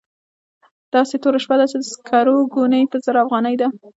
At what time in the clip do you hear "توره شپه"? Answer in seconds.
1.23-1.55